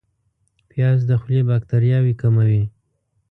پیاز 0.69 0.99
د 1.09 1.11
خولې 1.21 1.41
باکتریاوې 1.49 2.13
کموي 2.21 2.63